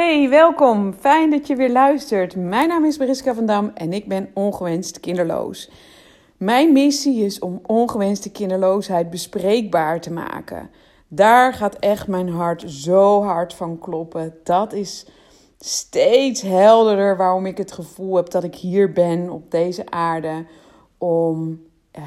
[0.00, 0.92] Hey, welkom.
[0.92, 2.36] Fijn dat je weer luistert.
[2.36, 5.70] Mijn naam is Mariska van Dam en ik ben ongewenst kinderloos.
[6.36, 10.70] Mijn missie is om ongewenste kinderloosheid bespreekbaar te maken.
[11.08, 14.34] Daar gaat echt mijn hart zo hard van kloppen.
[14.44, 15.06] Dat is
[15.58, 20.44] steeds helderder waarom ik het gevoel heb dat ik hier ben op deze aarde
[20.98, 21.60] om
[21.98, 22.02] uh,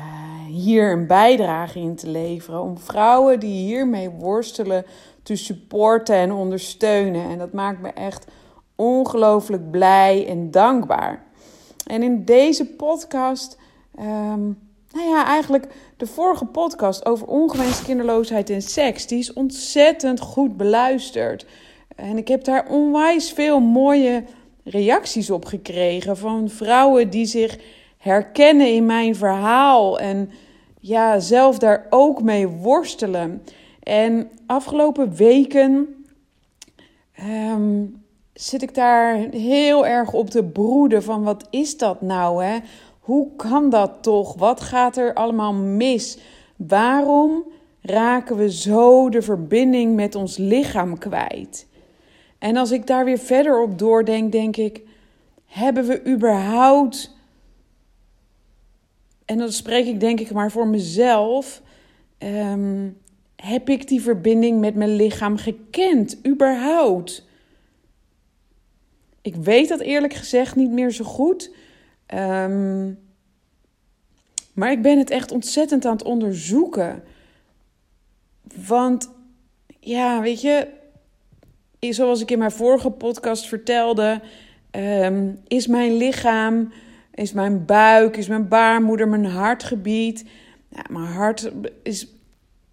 [0.48, 2.62] hier een bijdrage in te leveren.
[2.62, 4.86] Om vrouwen die hiermee worstelen
[5.24, 7.30] te supporten en ondersteunen.
[7.30, 8.26] En dat maakt me echt
[8.76, 11.24] ongelooflijk blij en dankbaar.
[11.88, 13.58] En in deze podcast,
[14.00, 14.60] um,
[14.92, 20.58] nou ja, eigenlijk de vorige podcast over ongewenste kinderloosheid en seks, die is ontzettend goed
[20.58, 21.46] beluisterd.
[21.96, 24.24] En ik heb daar onwijs veel mooie
[24.64, 27.58] reacties op gekregen van vrouwen die zich
[28.04, 30.30] herkennen in mijn verhaal en
[30.80, 33.44] ja, zelf daar ook mee worstelen.
[33.84, 36.06] En afgelopen weken
[37.14, 37.86] ehm,
[38.34, 42.58] zit ik daar heel erg op te broeden van wat is dat nou hè?
[43.00, 44.36] Hoe kan dat toch?
[44.36, 46.18] Wat gaat er allemaal mis?
[46.56, 47.44] Waarom
[47.82, 51.68] raken we zo de verbinding met ons lichaam kwijt?
[52.40, 54.82] En als ik daar weer verder op doordenk, denk ik:
[55.46, 57.13] hebben we überhaupt,
[59.26, 61.62] en dan spreek ik denk ik maar voor mezelf,
[62.18, 62.90] ehm,
[63.36, 67.26] heb ik die verbinding met mijn lichaam gekend, überhaupt?
[69.22, 71.52] Ik weet dat eerlijk gezegd niet meer zo goed.
[72.06, 72.92] Ehm,
[74.54, 77.04] maar ik ben het echt ontzettend aan het onderzoeken.
[78.68, 79.10] Want
[79.80, 80.68] ja, weet je,
[81.80, 84.22] zoals ik in mijn vorige podcast vertelde,
[84.72, 86.74] ehm, is mijn lichaam,
[87.14, 90.26] is mijn buik, is mijn baarmoeder, mijn hartgebied.
[90.70, 91.52] Ja, mijn hart
[91.84, 92.08] is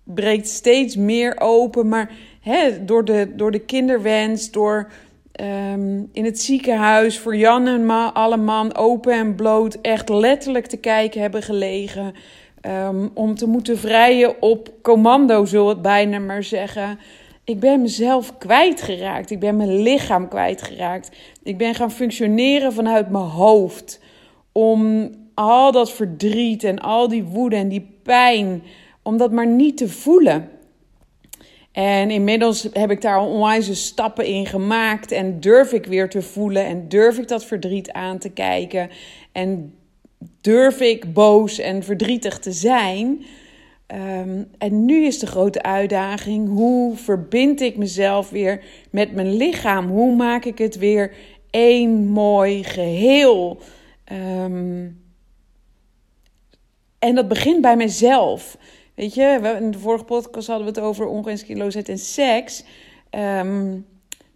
[0.04, 1.88] breekt steeds meer open.
[1.88, 2.10] Maar
[2.40, 4.90] hè, door, de, door de kinderwens, door
[5.32, 10.66] ehm, in het ziekenhuis voor Jan en Ma, alle man open en bloot echt letterlijk
[10.66, 12.14] te kijken hebben gelegen.
[12.60, 16.98] Ehm, om te moeten vrijen op commando, zullen we het bijna maar zeggen.
[17.44, 19.30] Ik ben mezelf kwijtgeraakt.
[19.30, 21.10] Ik ben mijn lichaam kwijtgeraakt.
[21.42, 23.99] Ik ben gaan functioneren vanuit mijn hoofd.
[24.52, 28.62] Om al dat verdriet en al die woede en die pijn
[29.02, 30.48] om dat maar niet te voelen.
[31.72, 35.12] En inmiddels heb ik daar onwijze stappen in gemaakt.
[35.12, 36.64] En durf ik weer te voelen.
[36.64, 38.90] En durf ik dat verdriet aan te kijken.
[39.32, 39.74] En
[40.40, 43.24] durf ik boos en verdrietig te zijn.
[43.86, 49.88] Ehm, en nu is de grote uitdaging: hoe verbind ik mezelf weer met mijn lichaam?
[49.88, 51.12] Hoe maak ik het weer
[51.50, 53.58] één mooi geheel?
[54.10, 54.88] Ehm,
[56.98, 58.58] en dat begint bij mezelf.
[58.94, 62.64] Weet je, in de vorige podcast hadden we het over ongewenste en seks.
[63.10, 63.70] Ehm,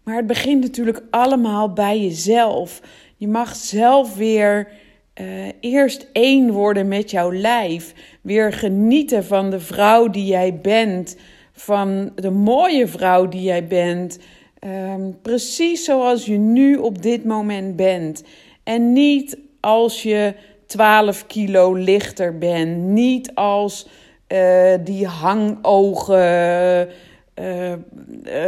[0.02, 2.80] maar het begint natuurlijk allemaal bij jezelf.
[3.16, 4.68] Je mag zelf weer
[5.20, 7.94] uh, eerst één worden met jouw lijf.
[8.20, 11.16] Weer genieten van de vrouw die jij bent.
[11.52, 14.18] Van de mooie vrouw die jij bent.
[14.58, 18.22] Ehm, precies zoals je nu op dit moment bent.
[18.62, 20.34] En niet als je
[20.66, 22.76] 12 kilo lichter bent.
[22.76, 23.88] Niet als
[24.28, 26.88] uh, die hangogen
[27.34, 27.72] uh,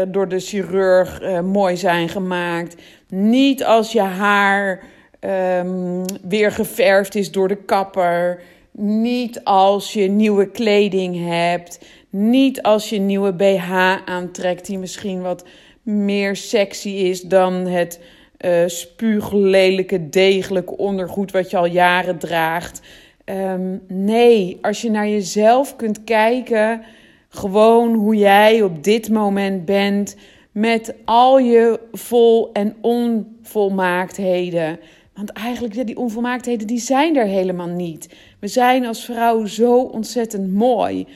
[0.09, 2.83] door de chirurg mooi zijn gemaakt.
[3.09, 4.83] Niet als je haar
[5.21, 8.43] um, weer geverfd is door de kapper.
[8.73, 11.85] Niet als je nieuwe kleding hebt.
[12.11, 13.73] Niet als je nieuwe BH
[14.05, 15.45] aantrekt die misschien wat
[15.83, 18.01] meer sexy is dan het
[18.47, 22.81] uh, spuuglelijke, degelijke ondergoed wat je al jaren draagt.
[23.25, 26.83] Um, nee, als je naar jezelf kunt kijken,
[27.29, 30.17] gewoon hoe jij op dit moment bent,
[30.53, 34.79] met al je vol- en onvolmaaktheden.
[35.15, 38.15] Want eigenlijk, die onvolmaaktheden, die zijn er helemaal niet.
[38.41, 41.07] We zijn als vrouw zo ontzettend mooi.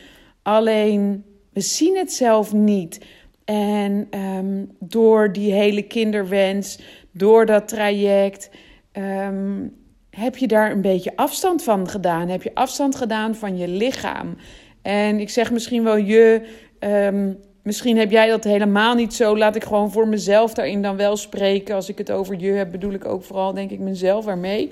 [0.43, 3.01] Alleen, we zien het zelf niet.
[3.45, 4.09] En
[4.39, 6.79] um, door die hele kinderwens,
[7.13, 8.51] door dat traject,
[8.93, 9.77] um,
[10.11, 12.29] heb je daar een beetje afstand van gedaan?
[12.29, 14.37] Heb je afstand gedaan van je lichaam?
[14.83, 16.49] En ik zeg misschien wel je,
[16.81, 19.37] um, misschien heb jij dat helemaal niet zo.
[19.37, 21.75] Laat ik gewoon voor mezelf daarin dan wel spreken.
[21.75, 24.71] Als ik het over je heb, bedoel ik ook vooral, denk ik, mezelf ermee.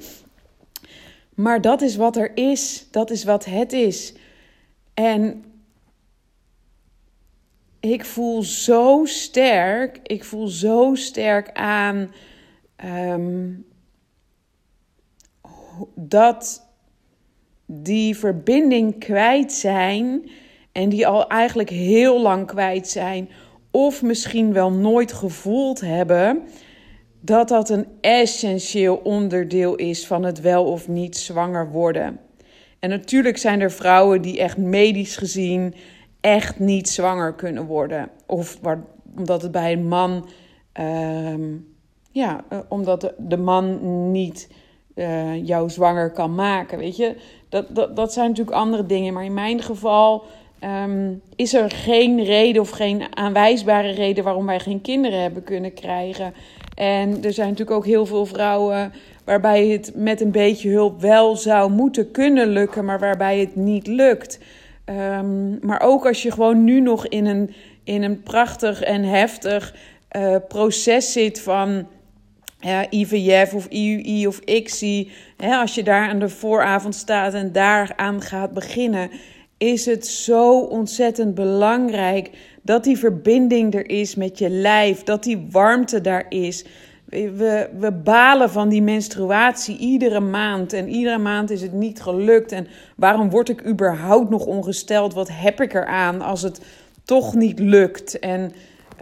[1.35, 2.87] Maar dat is wat er is.
[2.91, 4.15] Dat is wat het is.
[4.95, 5.45] En
[7.93, 10.01] ik voel zo sterk.
[10.03, 12.13] Ik voel zo sterk aan.
[12.85, 13.67] Um,
[15.95, 16.67] dat
[17.67, 20.31] die verbinding kwijt zijn
[20.73, 23.29] en die al eigenlijk heel lang kwijt zijn,
[23.71, 26.43] of misschien wel nooit gevoeld hebben
[27.21, 32.21] dat dat een essentieel onderdeel is van het wel of niet zwanger worden.
[32.79, 35.75] En natuurlijk zijn er vrouwen die echt medisch gezien
[36.21, 38.09] echt niet zwanger kunnen worden.
[38.27, 38.59] Of
[39.17, 40.29] omdat het bij een man,
[40.73, 41.57] ehm,
[42.11, 43.79] ja, eh, omdat de, man
[44.11, 44.51] niet
[44.95, 46.79] uh, jou zwanger kan maken.
[46.79, 47.17] Weet je,
[47.49, 49.15] dat, dat, dat zijn natuurlijk andere dingen.
[49.15, 50.25] Maar in mijn geval
[50.59, 55.75] Ehm, is er geen reden of geen aanwijsbare reden waarom wij geen kinderen hebben kunnen
[55.75, 56.35] krijgen.
[56.75, 58.93] En er zijn natuurlijk ook heel veel vrouwen
[59.25, 63.87] waarbij het met een beetje hulp wel zou moeten kunnen lukken, maar waarbij het niet
[63.87, 64.39] lukt.
[64.89, 67.55] Ehm, maar ook als je gewoon nu nog in een,
[67.85, 69.75] in een prachtig en heftig
[70.17, 71.87] uh, proces zit van
[72.91, 75.11] IVF of IUI of ICSI.
[75.37, 79.11] Hè, als je daar aan de vooravond staat en daaraan gaat beginnen
[79.59, 82.31] is het zo ontzettend belangrijk
[82.63, 86.65] dat die verbinding er is met je lijf, dat die warmte daar is.
[87.09, 92.53] We, we balen van die menstruatie iedere maand en iedere maand is het niet gelukt.
[92.53, 92.67] En
[92.97, 95.15] waarom word ik überhaupt nog ongesteld?
[95.15, 96.61] Wat heb ik eraan als het
[97.05, 98.19] toch niet lukt?
[98.19, 98.53] En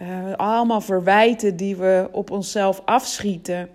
[0.03, 3.69] uh, allemaal verwijten die we op onszelf afschieten.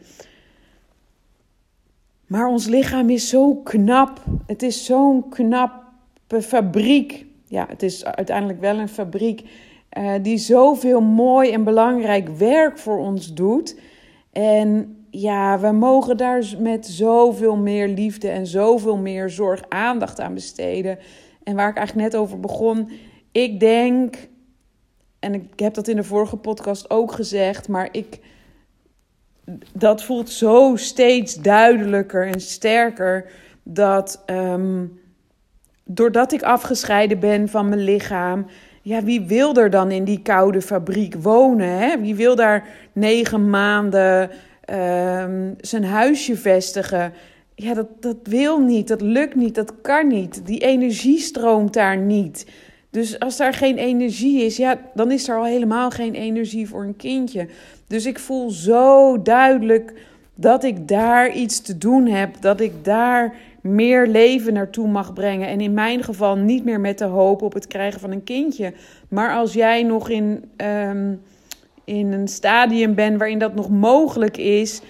[2.28, 4.22] Maar ons lichaam is zo knap.
[4.46, 5.84] Het is zo'n knap
[6.28, 7.26] fabriek.
[7.46, 9.44] Ja, het is uiteindelijk wel een fabriek
[9.98, 13.76] uh, die zoveel mooi en belangrijk werk voor ons doet.
[14.32, 20.34] En ja, we mogen daar met zoveel meer liefde en zoveel meer zorg aandacht aan
[20.34, 20.98] besteden.
[21.44, 22.90] En waar ik eigenlijk net over begon,
[23.32, 24.16] ik denk,
[25.20, 28.20] en ik heb dat in de vorige podcast ook gezegd, maar ik,
[29.74, 33.32] dat voelt zo steeds duidelijker en sterker
[33.64, 35.00] dat um,
[35.84, 38.46] doordat ik afgescheiden ben van mijn lichaam,
[38.82, 41.78] ja, wie wil er dan in die koude fabriek wonen?
[41.78, 42.00] Hè?
[42.00, 44.30] Wie wil daar negen maanden
[44.70, 47.14] um, zijn huisje vestigen?
[47.56, 50.46] Ja, dat, dat wil niet, dat lukt niet, dat kan niet.
[50.46, 52.46] Die energie stroomt daar niet.
[52.90, 56.84] Dus als daar geen energie is, ja, dan is er al helemaal geen energie voor
[56.84, 57.48] een kindje.
[57.88, 59.94] Dus ik voel zo duidelijk
[60.36, 65.48] dat ik daar iets te doen heb, dat ik daar meer leven naartoe mag brengen.
[65.48, 68.74] En in mijn geval niet meer met de hoop op het krijgen van een kindje.
[69.10, 71.22] Maar als jij nog in, um,
[71.84, 74.82] in een stadium bent waarin dat nog mogelijk is,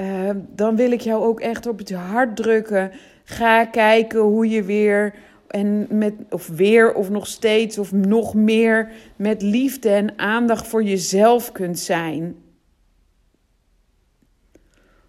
[0.00, 2.90] uh, dan wil ik jou ook echt op het hart drukken.
[3.24, 5.14] Ga kijken hoe je weer.
[5.48, 10.82] En met, of weer, of nog steeds, of nog meer met liefde en aandacht voor
[10.82, 12.36] jezelf kunt zijn.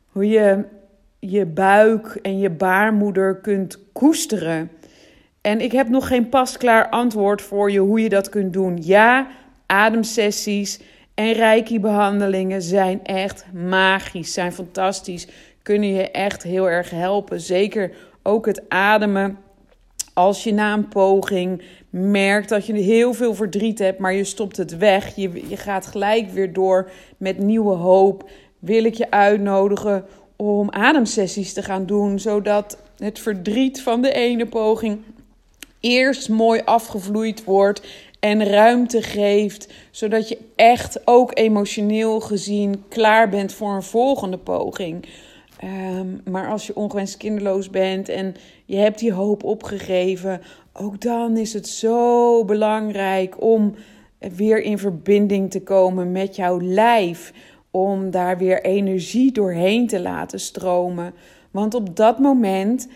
[0.07, 0.63] Hoe je
[1.19, 4.71] je buik en je baarmoeder kunt koesteren.
[5.42, 8.77] En ik heb nog geen pasklaar antwoord voor je hoe je dat kunt doen.
[8.81, 9.27] Ja,
[9.66, 10.80] ademsessies
[11.13, 15.27] en reiki-behandelingen zijn echt magisch, zijn fantastisch.
[15.62, 17.42] Kunnen je echt heel erg helpen.
[17.42, 17.92] Zeker
[18.24, 19.38] ook het ademen.
[20.13, 24.57] Als je na een poging merkt dat je heel veel verdriet hebt, maar je stopt
[24.57, 25.16] het weg.
[25.16, 28.30] Je, je gaat gelijk weer door met nieuwe hoop.
[28.60, 30.06] Wil ik je uitnodigen
[30.42, 35.02] om ademsessies te gaan doen, zodat het verdriet van de ene poging
[35.80, 37.82] eerst mooi afgevloeid wordt
[38.20, 45.06] en ruimte geeft, zodat je echt ook emotioneel gezien klaar bent voor een volgende poging.
[45.64, 50.42] Um, maar als je ongewenst kinderloos bent en je hebt die hoop opgegeven,
[50.74, 53.76] ook dan is het zo belangrijk om
[54.19, 57.34] weer in verbinding te komen met jouw lijf
[57.71, 61.14] om daar weer energie doorheen te laten stromen.
[61.52, 62.88] Want op dat moment,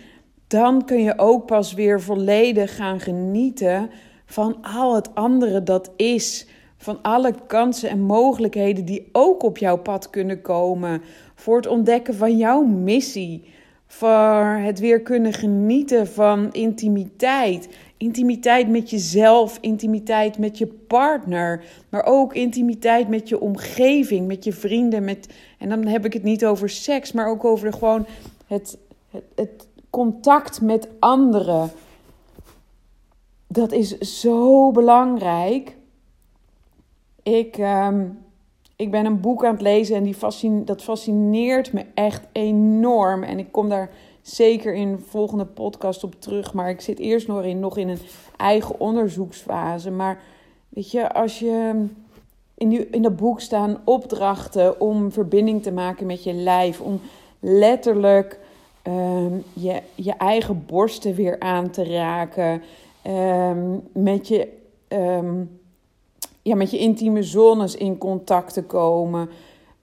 [0.48, 3.90] dan kun je ook pas weer volledig gaan genieten
[4.26, 6.48] van al het andere dat is.
[6.78, 11.02] Van alle kansen en mogelijkheden die ook op jouw pad kunnen komen.
[11.36, 13.52] Voor het ontdekken van jouw missie.
[13.88, 17.70] Voor het weer kunnen genieten van intimiteit.
[18.04, 24.54] Intimiteit met jezelf, intimiteit met je partner, maar ook intimiteit met je omgeving, met je
[24.54, 25.04] vrienden.
[25.04, 28.06] Met, en dan heb ik het niet over seks, maar ook over gewoon
[28.48, 28.78] het,
[29.36, 31.72] het, contact met anderen.
[33.48, 35.76] Dat is zo belangrijk.
[37.24, 38.20] Ik, um,
[38.76, 43.24] ik ben een boek aan het lezen en die dat fascineert me echt enorm.
[43.24, 43.90] En ik kom daar
[44.24, 46.54] zeker in de volgende podcast op terug.
[46.54, 48.00] Maar ik zit eerst nog in, nog in een
[48.38, 49.92] eigen onderzoeksfase.
[49.92, 50.22] Maar
[50.70, 51.86] weet je, als je
[52.54, 56.82] in, die, in dat boek staan opdrachten om verbinding te maken met je lijf.
[56.82, 57.02] Om
[57.40, 58.40] letterlijk
[58.88, 62.62] um, je, je eigen borsten weer aan te raken.
[63.08, 64.62] Um, met je.
[66.42, 69.30] Ja, met je intieme zones in contact te komen.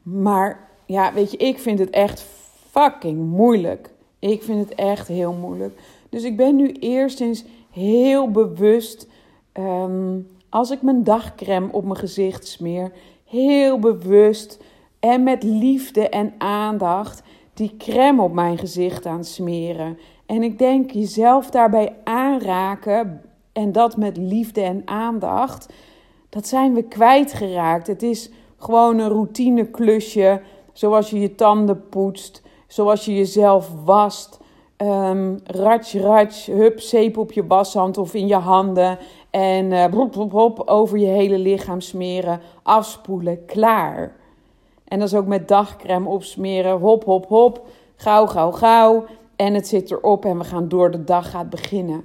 [0.03, 2.27] Maar ja, weet je, ik vind het echt
[2.71, 3.91] fucking moeilijk.
[4.21, 5.81] Ik vind het echt heel moeilijk.
[6.09, 9.09] Dus ik ben nu eerst eens heel bewust.
[9.53, 12.93] Ehm, als ik mijn dagcreme op mijn gezicht smeer,
[13.25, 14.59] heel bewust
[14.99, 17.23] en met liefde en aandacht
[17.55, 19.99] die crème op mijn gezicht aan smeren.
[20.27, 23.23] En ik denk jezelf daarbij aanraken
[23.53, 25.73] en dat met liefde en aandacht,
[26.29, 27.87] dat zijn we kwijtgeraakt.
[27.87, 30.41] Het is gewoon een routine klusje,
[30.73, 34.39] zoals je je tanden poetst, zoals je jezelf wast.
[34.77, 38.99] Um, ratsch, ratsch, hup, zeep op je washand of in je handen.
[39.31, 44.17] En uh, hop, hop, hop, over je hele lichaam smeren, afspoelen, klaar.
[44.85, 49.05] En dat is ook met dagcreme opsmeren, hop, hop, hop, gauw, gauw, gauw.
[49.37, 52.05] En het zit erop en we gaan door de dag gaat beginnen.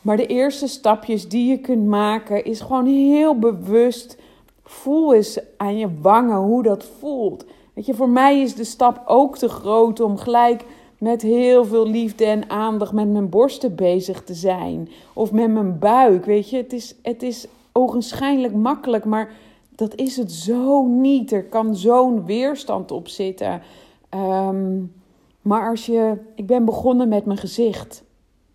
[0.00, 4.18] Maar de eerste stapjes die je kunt maken is gewoon heel bewust.
[4.64, 7.44] Voel eens aan je wangen hoe dat voelt.
[7.76, 10.64] Weet je, voor mij is de stap ook te groot om gelijk
[10.98, 14.88] met heel veel liefde en aandacht met mijn borsten bezig te zijn.
[15.12, 16.24] Of met mijn buik.
[16.24, 19.32] Weet je, het is, het is ogenschijnlijk makkelijk, maar
[19.74, 21.32] dat is het zo niet.
[21.32, 23.62] Er kan zo'n weerstand op zitten.
[24.08, 24.82] Ehm,
[25.42, 26.16] maar als je.
[26.34, 28.04] Ik ben begonnen met mijn gezicht.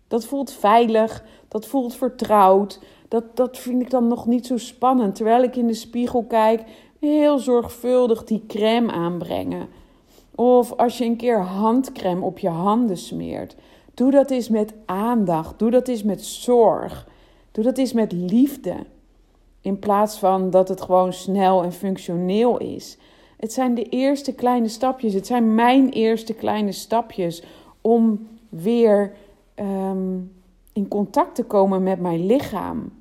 [0.08, 2.80] Dat voelt veilig, dat voelt vertrouwd.
[3.08, 5.14] Dat, dat vind ik dan nog niet zo spannend.
[5.14, 6.64] Terwijl ik in de spiegel kijk,
[7.02, 9.68] heel zorgvuldig die crème aanbrengen.
[10.34, 13.56] Of als je een keer handcrème op je handen smeert.
[13.94, 15.58] Doe dat eens met aandacht.
[15.58, 17.08] Doe dat eens met zorg.
[17.52, 18.74] Doe dat eens met liefde.
[19.60, 22.98] In plaats van dat het gewoon snel en functioneel is.
[23.36, 25.14] Het zijn de eerste kleine stapjes.
[25.14, 27.42] Het zijn mijn eerste kleine stapjes
[27.80, 29.12] om weer
[29.54, 30.18] Ehm,
[30.72, 32.92] in contact te komen met mijn lichaam.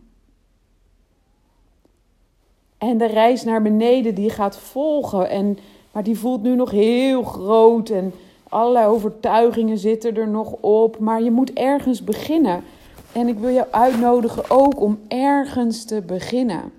[2.81, 5.29] En de reis naar beneden die gaat volgen.
[5.29, 5.57] En,
[5.91, 7.89] maar die voelt nu nog heel groot.
[7.89, 8.13] En
[8.49, 10.99] allerlei overtuigingen zitten er nog op.
[10.99, 12.63] Maar je moet ergens beginnen.
[13.11, 16.71] En ik wil jou uitnodigen ook om ergens te beginnen.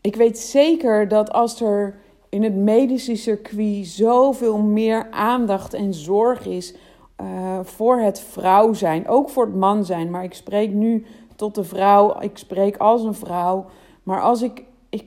[0.00, 1.94] Ik weet zeker dat als er
[2.28, 6.74] in het medische circuit zoveel meer aandacht en zorg is
[7.20, 10.10] uh, voor het vrouw zijn, ook voor het man zijn.
[10.10, 11.04] Maar ik spreek nu
[11.36, 13.66] tot de vrouw, ik spreek als een vrouw.
[14.02, 15.04] Maar als ik, ik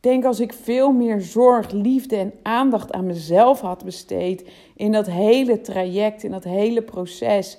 [0.00, 5.06] denk als ik veel meer zorg, liefde en aandacht aan mezelf had besteed in dat
[5.06, 7.58] hele traject, in dat hele proces,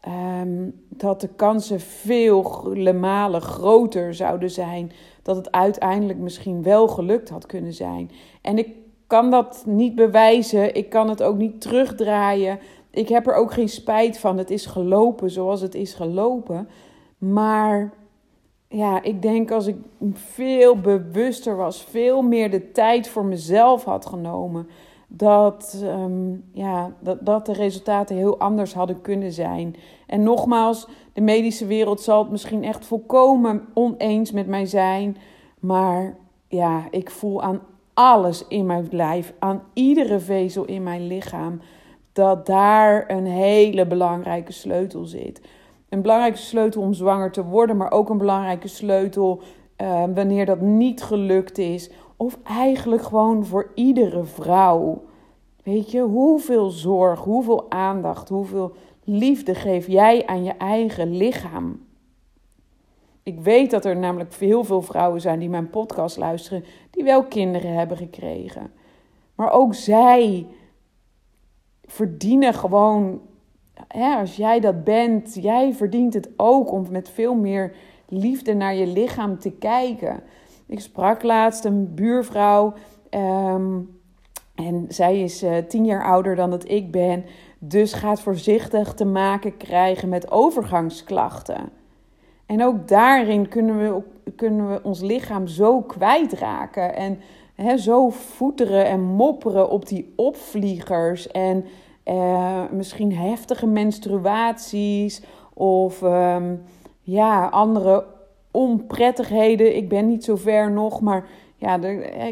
[0.00, 4.92] ehm, dat de kansen vele malen groter zouden zijn.
[5.22, 8.10] Dat het uiteindelijk misschien wel gelukt had kunnen zijn.
[8.42, 8.68] En ik
[9.12, 10.74] kan dat niet bewijzen.
[10.74, 12.58] Ik kan het ook niet terugdraaien.
[12.92, 14.38] Ik heb er ook geen spijt van.
[14.38, 16.68] Het is gelopen zoals het is gelopen.
[17.18, 17.92] Maar
[18.68, 19.76] ja, ik denk als ik
[20.12, 24.68] veel bewuster was, veel meer de tijd voor mezelf had genomen,
[25.08, 29.76] dat, ehm, ja, dat, dat de resultaten heel anders hadden kunnen zijn.
[30.06, 35.16] En nogmaals, de medische wereld zal het misschien echt volkomen oneens met mij zijn.
[35.60, 36.16] Maar
[36.48, 37.60] ja, ik voel aan
[37.94, 41.60] alles in mijn lijf, aan iedere vezel in mijn lichaam,
[42.12, 45.40] dat daar een hele belangrijke sleutel zit.
[45.88, 49.40] Een belangrijke sleutel om zwanger te worden, maar ook een belangrijke sleutel
[49.82, 51.90] uh, wanneer dat niet gelukt is.
[52.16, 55.02] Of eigenlijk gewoon voor iedere vrouw.
[55.62, 58.72] Weet je, hoeveel zorg, hoeveel aandacht, hoeveel
[59.04, 61.80] liefde geef jij aan je eigen lichaam?
[63.22, 67.24] Ik weet dat er namelijk heel veel vrouwen zijn die mijn podcast luisteren, die wel
[67.24, 68.72] kinderen hebben gekregen.
[69.34, 70.46] Maar ook zij
[71.92, 73.20] verdienen gewoon,
[73.88, 77.72] hè, als jij dat bent, jij verdient het ook om met veel meer
[78.08, 80.22] liefde naar je lichaam te kijken.
[80.66, 82.72] Ik sprak laatst een buurvrouw
[83.10, 83.78] ehm,
[84.54, 87.24] en zij is uh, tien jaar ouder dan dat ik ben,
[87.58, 91.68] dus gaat voorzichtig te maken krijgen met overgangsklachten.
[92.46, 94.02] En ook daarin kunnen we,
[94.36, 96.94] kunnen we ons lichaam zo kwijtraken.
[96.94, 97.20] En
[97.54, 101.28] hè, zo voeteren en mopperen op die opvliegers.
[101.30, 101.64] En
[102.02, 105.22] eh, misschien heftige menstruaties.
[105.54, 106.54] Of ehm,
[107.00, 108.04] ja, andere
[108.50, 109.76] onprettigheden.
[109.76, 111.80] Ik ben niet zo ver nog, maar ja,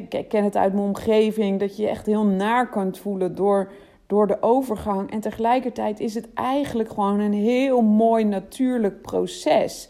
[0.08, 1.60] ik ken het uit mijn omgeving.
[1.60, 3.72] Dat je echt heel naar kunt voelen door,
[4.06, 5.10] door de overgang.
[5.10, 9.88] En tegelijkertijd is het eigenlijk gewoon een heel mooi natuurlijk proces.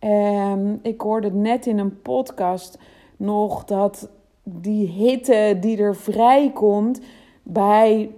[0.00, 2.78] Um, ik hoorde net in een podcast
[3.16, 4.08] nog dat
[4.42, 7.00] die hitte die er vrijkomt
[7.42, 8.10] bij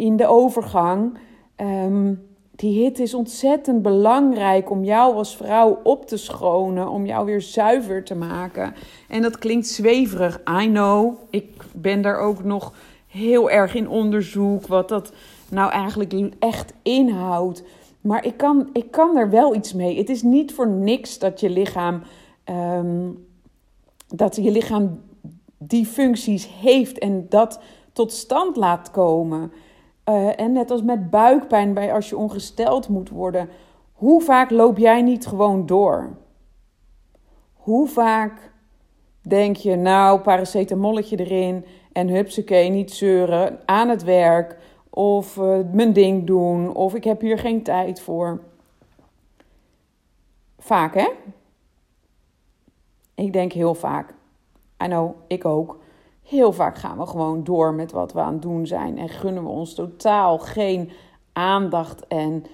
[0.00, 1.18] in de overgang,
[1.56, 7.26] um, die hit is ontzettend belangrijk om jou als vrouw op te schonen, om jou
[7.26, 8.74] weer zuiver te maken.
[9.08, 11.14] En dat klinkt zweverig, I know.
[11.30, 12.72] Ik ben daar ook nog
[13.06, 15.12] heel erg in onderzoek wat dat
[15.48, 17.62] nou eigenlijk echt inhoudt.
[18.00, 19.98] Maar ik kan, ik kan er wel iets mee.
[19.98, 22.02] Het is niet voor niks dat je lichaam,
[22.44, 23.08] ehm,
[24.06, 25.00] dat je lichaam
[25.58, 27.60] die functies heeft en dat
[27.92, 29.52] tot stand laat komen.
[30.10, 33.48] Uh, en net als met buikpijn bij als je ongesteld moet worden.
[33.92, 36.16] Hoe vaak loop jij niet gewoon door?
[37.52, 38.52] Hoe vaak
[39.20, 44.58] denk je, nou, paracetamolletje erin en hupsakee, niet zeuren, aan het werk
[44.90, 48.40] of uh, mijn ding doen of ik heb hier geen tijd voor.
[50.58, 51.08] Vaak, hè?
[53.14, 54.14] Ik denk heel vaak.
[54.84, 55.78] I know, ik ook.
[56.22, 59.42] Heel vaak gaan we gewoon door met wat we aan het doen zijn en gunnen
[59.42, 60.90] we ons totaal geen
[61.32, 62.44] aandacht en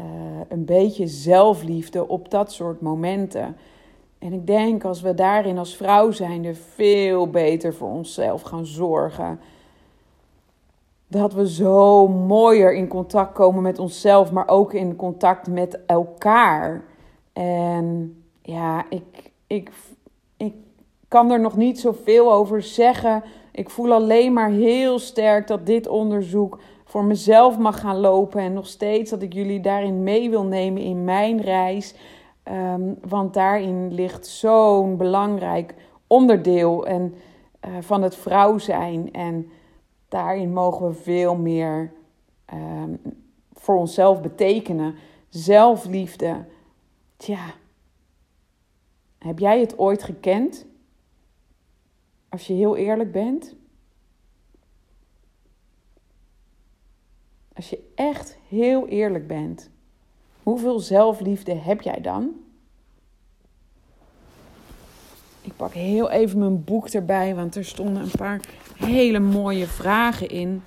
[0.00, 0.04] uh,
[0.48, 3.56] een beetje zelfliefde op dat soort momenten.
[4.18, 9.40] En ik denk als we daarin als vrouw zijnde veel beter voor onszelf gaan zorgen.
[11.06, 16.84] Dat we zo mooier in contact komen met onszelf, maar ook in contact met elkaar.
[17.32, 19.70] En ja, ik, ik
[21.12, 23.22] kan er nog niet zoveel over zeggen.
[23.50, 28.40] Ik voel alleen maar heel sterk dat dit onderzoek voor mezelf mag gaan lopen.
[28.40, 31.94] En nog steeds dat ik jullie daarin mee wil nemen in mijn reis.
[32.44, 35.74] Um, want daarin ligt zo'n belangrijk
[36.06, 37.14] onderdeel en,
[37.66, 39.12] uh, van het vrouw zijn.
[39.12, 39.50] En
[40.08, 41.92] daarin mogen we veel meer
[42.54, 43.00] um,
[43.52, 44.94] voor onszelf betekenen.
[45.28, 46.44] Zelfliefde.
[47.16, 47.44] Tja,
[49.18, 50.70] heb jij het ooit gekend?
[52.32, 53.54] Als je heel eerlijk bent.
[57.54, 59.70] Als je echt heel eerlijk bent.
[60.42, 62.30] Hoeveel zelfliefde heb jij dan?
[65.40, 68.40] Ik pak heel even mijn boek erbij, want er stonden een paar
[68.76, 70.62] hele mooie vragen in.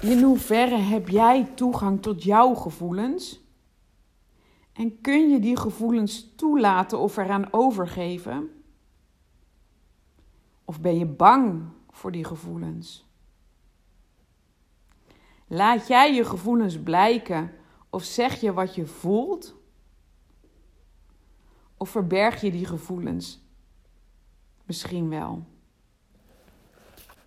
[0.00, 3.40] In hoeverre heb jij toegang tot jouw gevoelens?
[4.80, 8.62] En kun je die gevoelens toelaten of eraan overgeven?
[10.64, 13.06] Of ben je bang voor die gevoelens?
[15.46, 17.52] Laat jij je gevoelens blijken
[17.90, 19.54] of zeg je wat je voelt?
[21.76, 23.40] Of verberg je die gevoelens?
[24.64, 25.44] Misschien wel.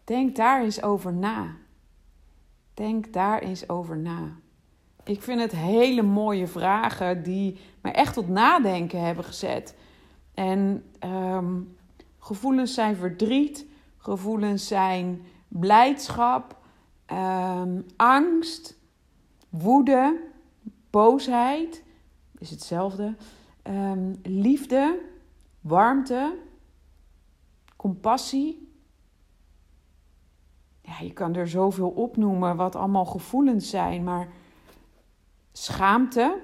[0.03, 1.55] Denk daar eens over na.
[2.73, 4.41] Denk daar eens over na.
[5.03, 9.75] Ik vind het hele mooie vragen die mij echt tot nadenken hebben gezet.
[10.33, 11.77] En um,
[12.19, 13.65] gevoelens zijn verdriet,
[13.97, 16.57] gevoelens zijn blijdschap,
[17.07, 18.77] um, angst,
[19.49, 20.21] woede,
[20.89, 21.83] boosheid,
[22.37, 23.15] is hetzelfde.
[23.63, 24.99] Um, liefde,
[25.61, 26.37] warmte,
[27.75, 28.71] compassie.
[30.81, 34.27] Ja, je kan er zoveel opnoemen wat allemaal gevoelens zijn, maar
[35.53, 36.41] schaamte,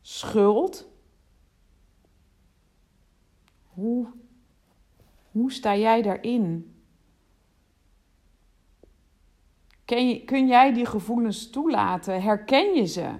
[0.00, 0.88] schuld.
[3.62, 4.06] Hoe,
[5.30, 6.70] hoe sta jij daarin?
[10.24, 12.22] kun jij die gevoelens toelaten?
[12.22, 13.14] Herken je ze?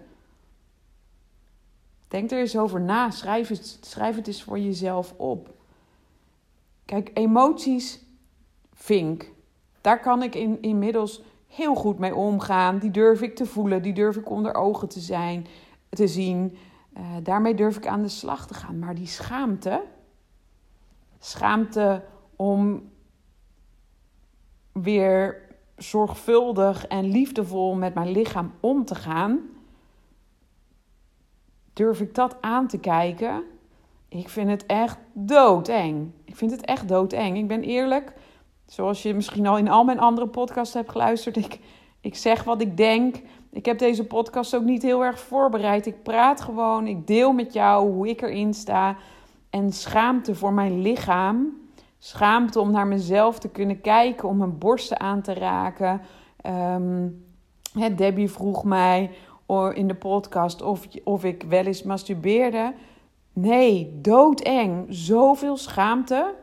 [2.09, 3.11] Denk er eens over na.
[3.11, 5.55] Schrijf het, schrijf het eens voor jezelf op.
[6.85, 8.03] Kijk, emoties,
[8.73, 9.31] vink.
[9.81, 12.79] Daar kan ik in, inmiddels heel goed mee omgaan.
[12.79, 15.47] Die durf ik te voelen, die durf ik onder ogen te zijn,
[15.89, 16.57] te zien.
[16.97, 18.79] Uh, daarmee durf ik aan de slag te gaan.
[18.79, 19.83] Maar die schaamte,
[21.19, 22.03] schaamte
[22.37, 22.91] om
[24.73, 25.45] weer
[25.77, 29.41] zorgvuldig en liefdevol met mijn lichaam om te gaan,
[31.73, 33.45] durf ik dat aan te kijken.
[34.09, 36.13] Ik vind het echt doodeng.
[36.25, 37.37] Ik vind het echt doodeng.
[37.37, 38.13] Ik ben eerlijk,
[38.67, 41.37] zoals je misschien al in al mijn andere podcasts hebt geluisterd.
[41.37, 41.59] Ik,
[42.01, 43.17] ik zeg wat ik denk.
[43.53, 45.87] Ik heb deze podcast ook niet heel erg voorbereid.
[45.87, 46.87] Ik praat gewoon.
[46.87, 48.97] Ik deel met jou hoe ik erin sta.
[49.51, 51.65] En schaamte voor mijn lichaam
[51.99, 56.01] Schaamte om naar mezelf te kunnen kijken, om mijn borsten aan te raken.
[56.47, 57.25] Um,
[57.97, 59.11] Debbie vroeg mij
[59.75, 62.75] in de podcast of, of ik wel eens masturbeerde.
[63.33, 64.87] Nee, doodeng.
[64.89, 66.35] Zoveel schaamte.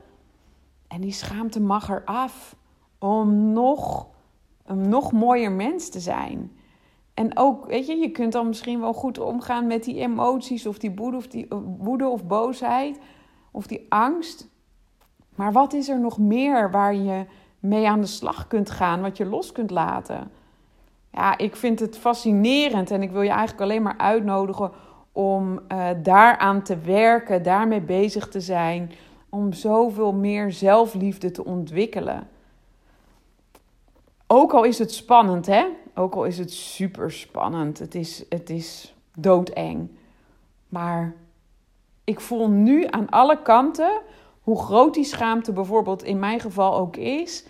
[0.93, 2.55] En die schaamte mag eraf
[2.99, 4.07] om nog
[4.65, 6.51] een nog mooier mens te zijn.
[7.13, 10.77] En ook, weet je, je kunt dan misschien wel goed omgaan met die emoties of
[10.77, 12.99] die woede of, die, woede of boosheid
[13.51, 14.49] of die angst.
[15.35, 17.25] Maar wat is er nog meer waar je
[17.59, 20.31] mee aan de slag kunt gaan, wat je los kunt laten.
[21.11, 24.71] Ja, ik vind het fascinerend en ik wil je eigenlijk alleen maar uitnodigen
[25.11, 28.91] om uh, daaraan te werken, daarmee bezig te zijn,
[29.33, 32.27] om zoveel meer zelfliefde te ontwikkelen.
[34.27, 35.65] Ook al is het spannend, hè?
[35.95, 37.79] Ook al is het super spannend.
[37.79, 39.89] Het is, het is doodeng.
[40.69, 41.15] Maar
[42.03, 44.01] ik voel nu aan alle kanten,
[44.41, 47.45] hoe groot die schaamte bijvoorbeeld in mijn geval ook is,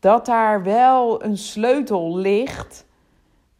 [0.00, 2.86] dat daar wel een sleutel ligt.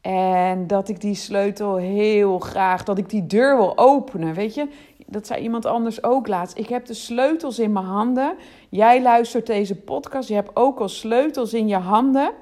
[0.01, 4.35] En dat ik die sleutel heel graag, dat ik die deur wil openen.
[4.35, 4.69] Weet je,
[5.11, 6.59] dat zei iemand anders ook laatst.
[6.59, 8.37] Ik heb de sleutels in mijn handen.
[8.69, 10.29] Jij luistert deze podcast.
[10.29, 12.33] Je hebt ook al sleutels in je handen.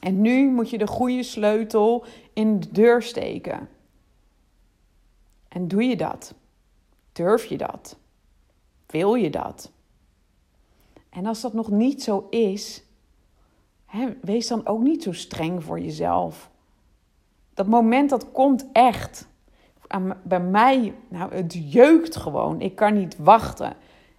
[0.00, 3.68] En nu moet je de goede sleutel in de deur steken.
[5.48, 6.34] En doe je dat?
[7.12, 7.96] Durf je dat?
[8.86, 9.70] Wil je dat?
[11.10, 12.82] En als dat nog niet zo is,
[13.86, 16.50] hè, wees dan ook niet zo streng voor jezelf.
[17.54, 19.30] Dat moment dat komt echt.
[20.22, 22.60] Bij mij, nou, het jeukt gewoon.
[22.60, 23.72] Ik kan niet wachten.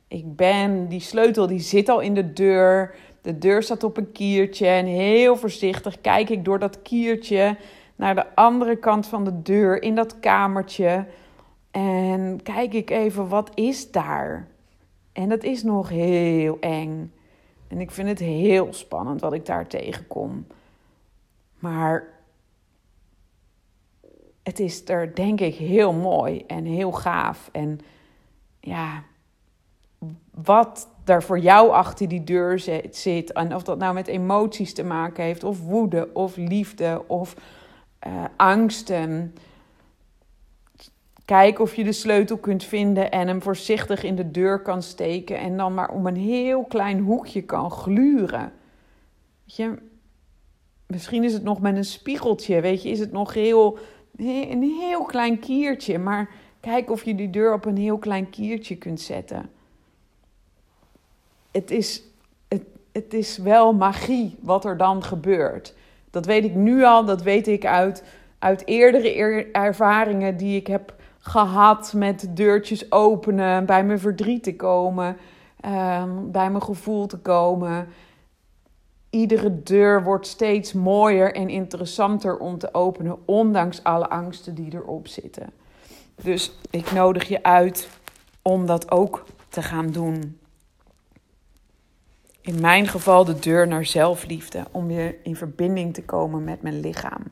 [0.08, 2.96] Ik ben, die sleutel die zit al in de deur.
[3.22, 7.58] De deur staat op een kiertje en heel voorzichtig kijk ik door dat kiertje
[7.96, 11.06] naar de andere kant van de deur in dat kamertje.
[11.72, 14.48] En kijk ik even, wat is daar?
[15.12, 17.14] En dat is nog heel eng.
[17.68, 20.46] En ik vind het heel spannend wat ik daar tegenkom.
[21.60, 22.08] Maar
[24.44, 27.50] het is er denk ik heel mooi en heel gaaf.
[27.52, 27.80] En
[28.60, 29.04] ja,
[30.32, 32.60] wat er voor jou achter die deur
[32.92, 33.32] zit.
[33.32, 37.36] En of dat nou met emoties te maken heeft, of woede, of liefde, of
[38.08, 39.36] uh, angsten.
[41.26, 45.38] Kijk of je de sleutel kunt vinden en hem voorzichtig in de deur kan steken.
[45.38, 48.54] En dan maar om een heel klein hoekje kan gluren.
[49.46, 49.78] Weet je,
[50.88, 52.62] misschien is het nog met een spiegeltje.
[52.62, 53.78] Weet je, is het nog heel,
[54.18, 56.00] een heel klein kiertje.
[56.00, 59.50] Maar kijk of je die deur op een heel klein kiertje kunt zetten.
[61.52, 62.04] Het is,
[62.48, 65.76] het, het is wel magie wat er dan gebeurt.
[66.12, 68.04] Dat weet ik nu al, dat weet ik uit,
[68.40, 75.18] uit eerdere ervaringen die ik heb gehad met deurtjes openen, bij mijn verdriet te komen,
[75.60, 77.88] ehm, bij mijn gevoel te komen.
[79.14, 85.08] Iedere deur wordt steeds mooier en interessanter om te openen, ondanks alle angsten die erop
[85.08, 85.50] zitten.
[86.22, 87.90] Dus ik nodig je uit
[88.42, 90.40] om dat ook te gaan doen.
[92.42, 96.80] In mijn geval de deur naar zelfliefde, om weer in verbinding te komen met mijn
[96.80, 97.24] lichaam.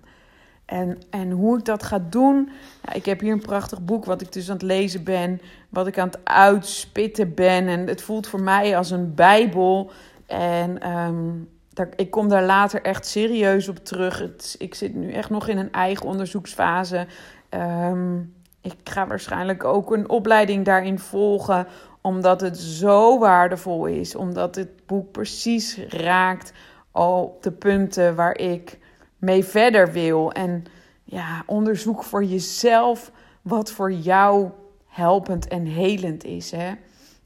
[0.65, 2.49] En, en hoe ik dat ga doen.
[2.93, 5.41] Ik heb hier een prachtig boek wat ik dus aan het lezen ben.
[5.69, 7.67] Wat ik aan het uitspitten ben.
[7.67, 9.91] En het voelt voor mij als een bijbel.
[10.25, 14.23] En um, daar, ik kom daar later echt serieus op terug.
[14.57, 17.07] Ik zit nu echt nog in een eigen onderzoeksfase.
[17.49, 21.67] Um, ik ga waarschijnlijk ook een opleiding daarin volgen.
[22.01, 24.15] Omdat het zo waardevol is.
[24.15, 26.53] Omdat het boek precies raakt
[26.91, 28.79] op de punten waar ik
[29.17, 30.31] mee verder wil.
[30.31, 30.63] En
[31.03, 34.49] ja, onderzoek voor jezelf wat voor jou
[34.87, 36.51] helpend en helend is.
[36.51, 36.71] Hè?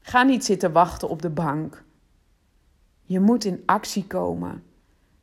[0.00, 1.84] Ga niet zitten wachten op de bank.
[3.06, 4.62] Je moet in actie komen.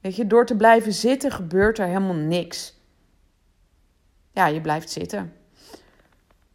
[0.02, 2.82] Weet je, door te blijven zitten gebeurt er helemaal niks.
[4.32, 5.34] Ja, je blijft zitten.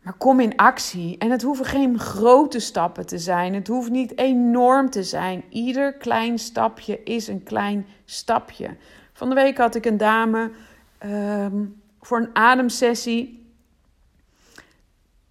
[0.03, 1.19] Maar kom in actie.
[1.19, 3.55] En het hoeven geen grote stappen te zijn.
[3.55, 5.45] Het hoeft niet enorm te zijn.
[5.49, 8.77] Ieder klein stapje is een klein stapje.
[9.13, 10.51] Van de week had ik een dame
[10.99, 11.65] ehm,
[12.01, 13.53] voor een ademsessie.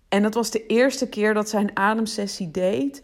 [0.10, 3.04] En dat was de eerste keer dat zij een ademsessie deed.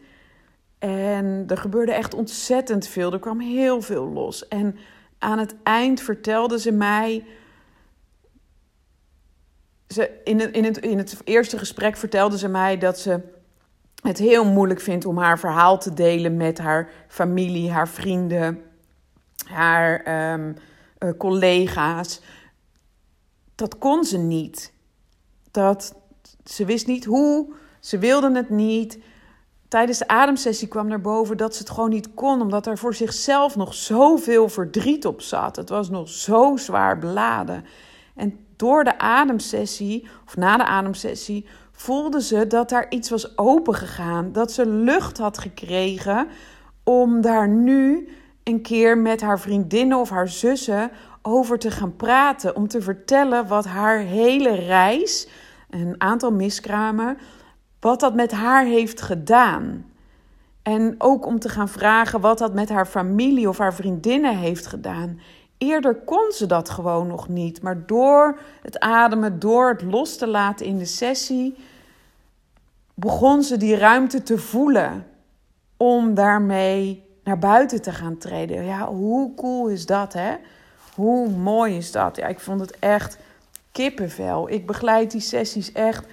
[0.84, 3.14] En er gebeurde echt ontzettend veel.
[3.14, 4.48] Er kwam heel veel los.
[4.48, 4.76] En
[5.18, 7.26] aan het eind vertelde ze mij.
[9.88, 13.20] Ze, in, het, in, het, in het eerste gesprek vertelde ze mij dat ze
[14.02, 18.62] het heel moeilijk vindt om haar verhaal te delen met haar familie, haar vrienden,
[19.46, 20.54] haar ehm,
[21.00, 22.22] uh, collega's.
[23.56, 24.74] Dat kon ze niet.
[25.52, 25.96] Dat,
[26.46, 28.98] ze wist niet hoe, ze wilde het niet.
[29.74, 32.96] Tijdens de ademsessie kwam naar boven dat ze het gewoon niet kon, omdat er voor
[32.96, 35.56] zichzelf nog zoveel verdriet op zat.
[35.56, 37.66] Het was nog zo zwaar beladen.
[38.16, 44.32] En door de ademsessie, of na de ademsessie, voelde ze dat daar iets was opengegaan.
[44.32, 46.28] Dat ze lucht had gekregen
[46.84, 48.10] om daar nu
[48.44, 52.56] een keer met haar vriendinnen of haar zussen over te gaan praten.
[52.56, 55.28] Om te vertellen wat haar hele reis,
[55.70, 57.18] een aantal miskramen,
[57.84, 59.86] wat dat met haar heeft gedaan.
[60.62, 64.68] En ook om te gaan vragen wat dat met haar familie of haar vriendinnen heeft
[64.68, 65.20] gedaan.
[65.58, 67.62] Eerder kon ze dat gewoon nog niet.
[67.62, 71.56] Maar door het ademen, door het los te laten in de sessie,
[72.94, 75.06] begon ze die ruimte te voelen
[75.78, 78.66] om daarmee naar buiten te gaan treden.
[78.66, 80.36] Ja, hoe cool is dat, hè?
[80.96, 82.16] Hoe mooi is dat?
[82.16, 83.18] Ja, ik vond het echt
[83.72, 84.50] kippenvel.
[84.50, 86.06] Ik begeleid die sessies echt.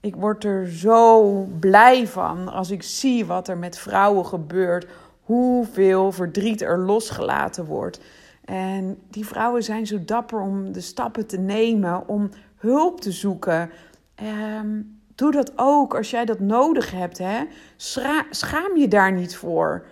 [0.00, 4.86] Ik word er zo blij van als ik zie wat er met vrouwen gebeurt.
[5.22, 8.00] Hoeveel verdriet er losgelaten wordt.
[8.44, 13.70] En die vrouwen zijn zo dapper om de stappen te nemen, om hulp te zoeken.
[14.14, 14.82] Ehm,
[15.14, 17.18] doe dat ook als jij dat nodig hebt.
[17.18, 17.44] Hè?
[18.30, 19.86] schaam je daar niet voor.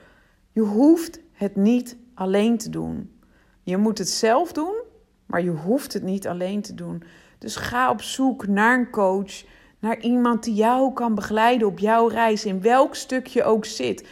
[0.53, 3.21] Je hoeft het niet alleen te doen.
[3.63, 4.75] Je moet het zelf doen,
[5.27, 7.03] maar je hoeft het niet alleen te doen.
[7.39, 9.45] Dus ga op zoek naar een coach,
[9.79, 14.07] naar iemand die jou kan begeleiden op jouw reis, in welk stuk je ook zit.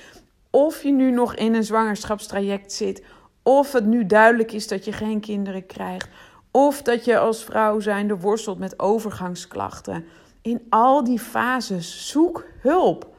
[0.51, 3.03] Of je nu nog in een zwangerschapstraject zit,
[3.43, 6.09] of het nu duidelijk is dat je geen kinderen krijgt,
[6.51, 10.05] of dat je als vrouw zijnde worstelt met overgangsklachten.
[10.43, 13.13] In al die fases zoek hulp.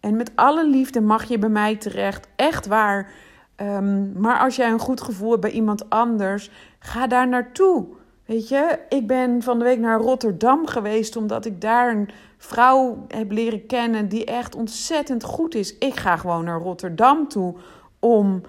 [0.00, 3.12] En met alle liefde mag je bij mij terecht, echt waar.
[3.56, 7.86] Ehm, maar als jij een goed gevoel hebt bij iemand anders, ga daar naartoe.
[8.26, 13.04] Weet je, ik ben van de week naar Rotterdam geweest omdat ik daar een vrouw
[13.08, 15.78] heb leren kennen die echt ontzettend goed is.
[15.78, 17.54] Ik ga gewoon naar Rotterdam toe
[17.98, 18.42] om,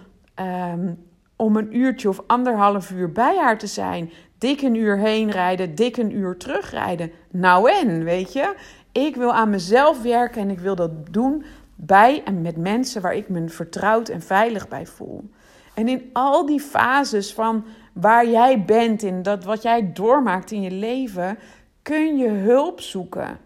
[0.74, 1.06] um,
[1.36, 4.12] om een uurtje of anderhalf uur bij haar te zijn.
[4.38, 7.12] Dik een uur heen rijden, dik een uur terugrijden.
[7.32, 8.56] Nou en, weet je.
[8.92, 11.44] Ik wil aan mezelf werken en ik wil dat doen
[11.76, 15.30] bij en met mensen waar ik me vertrouwd en veilig bij voel.
[15.74, 20.62] En in al die fases van waar jij bent, in dat wat jij doormaakt in
[20.62, 21.38] je leven,
[21.82, 23.40] kun je hulp zoeken.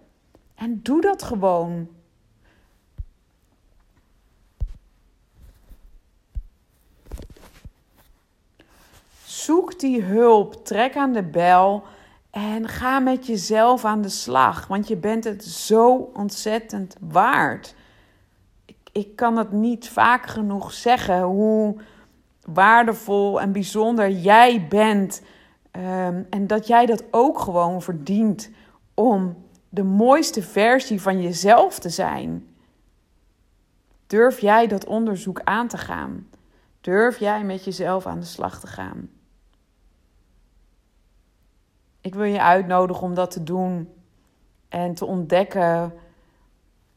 [0.55, 1.87] En doe dat gewoon.
[9.23, 11.83] Zoek die hulp, trek aan de bel
[12.31, 17.75] en ga met jezelf aan de slag, want je bent het zo ontzettend waard.
[18.91, 21.75] Ik, kan het niet vaak genoeg zeggen hoe
[22.53, 25.21] waardevol en bijzonder jij bent.
[25.71, 28.49] Um, en dat jij dat ook gewoon verdient
[28.93, 32.47] om de mooiste versie van jezelf te zijn.
[34.07, 36.27] Durf jij dat onderzoek aan te gaan?
[36.81, 39.09] Durf jij met jezelf aan de slag te gaan?
[42.01, 43.89] Ik wil je uitnodigen om dat te doen
[44.69, 45.93] en te ontdekken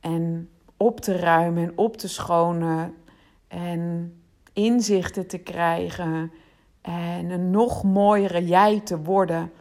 [0.01, 2.95] en op te ruimen en op te schonen
[3.49, 4.15] en
[4.65, 6.33] inzichten te krijgen
[6.81, 9.53] en een nog mooiere jij te worden.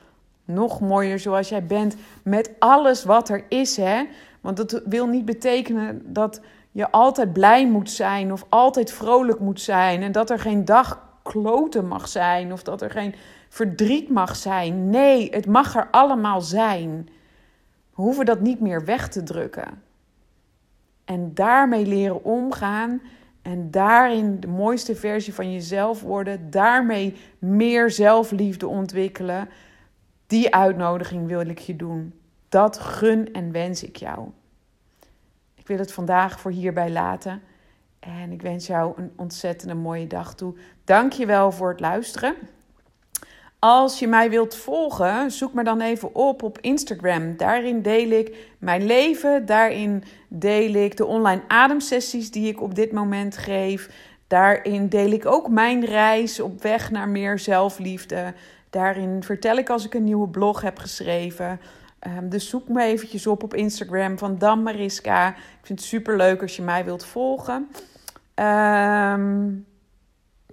[0.46, 4.04] Nog mooier zoals jij bent met alles wat er is, hè?
[4.42, 9.62] Want dat wil niet betekenen dat je altijd blij moet zijn of altijd vrolijk moet
[9.62, 13.16] zijn en dat er geen dag kloten mag zijn of dat er geen
[13.50, 14.90] verdriet mag zijn.
[14.90, 17.10] Nee, het mag er allemaal zijn.
[17.96, 19.82] We hoeven dat niet meer weg te drukken.
[21.06, 23.02] En daarmee leren omgaan
[23.41, 29.49] en daarin de mooiste versie van jezelf worden, daarmee meer zelfliefde ontwikkelen.
[30.28, 32.13] Die uitnodiging wil ik je doen.
[32.49, 34.28] Dat gun en wens ik jou.
[35.56, 37.41] Ik wil het vandaag voor hierbij laten.
[37.99, 40.56] En ik wens jou een ontzettende mooie dag toe.
[40.84, 42.36] Dank je wel voor het luisteren.
[43.60, 47.38] Als je mij wilt volgen, zoek me dan even op op Instagram.
[47.38, 49.45] Daarin deel ik mijn leven.
[49.45, 53.89] Daarin deel ik de online ademsessies die ik op dit moment geef.
[54.28, 58.34] Daarin deel ik ook mijn reis op weg naar meer zelfliefde.
[58.69, 61.60] Daarin vertel ik als ik een nieuwe blog heb geschreven.
[62.17, 65.30] Um, dus zoek me eventjes op op Instagram van Dan Mariska.
[65.30, 67.69] Ik vind het super leuk als je mij wilt volgen.
[68.36, 69.65] Um,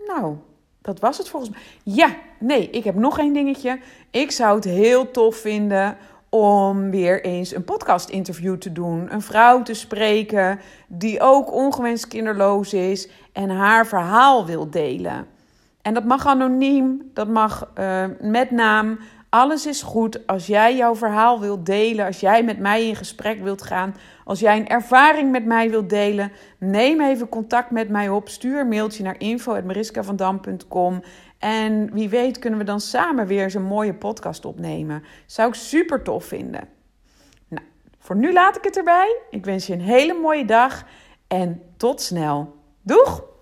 [0.07, 0.37] nou,
[0.83, 1.61] dat was het volgens mij.
[1.95, 3.79] Ja, nee, ik heb nog één dingetje.
[4.11, 5.97] Ik zou het heel tof vinden
[6.29, 9.13] om weer eens een podcast-interview te doen.
[9.13, 15.27] Een vrouw te spreken die ook ongewenst kinderloos is en haar verhaal wil delen.
[15.83, 18.99] En dat mag anoniem, dat mag uh, met naam.
[19.29, 23.43] Alles is goed als jij jouw verhaal wilt delen, als jij met mij in gesprek
[23.43, 23.95] wilt gaan,
[24.25, 26.33] als jij een ervaring met mij wilt delen.
[26.59, 28.29] Neem even contact met mij op.
[28.29, 31.03] Stuur een mailtje naar info.mariskavandam.com.
[31.39, 35.03] En wie weet kunnen we dan samen weer een mooie podcast opnemen.
[35.27, 36.69] Zou ik super tof vinden.
[37.49, 37.67] Nou,
[37.99, 39.21] voor nu laat ik het erbij.
[39.31, 40.85] Ik wens je een hele mooie dag
[41.27, 42.55] en tot snel.
[42.83, 43.36] Doeg!